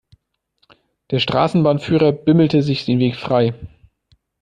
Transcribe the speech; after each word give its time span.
Der 1.11 1.19
Straßenbahnführer 1.19 2.11
bimmelte 2.11 2.63
sich 2.63 2.85
den 2.85 2.97
Weg 2.97 3.17
frei. 3.17 3.53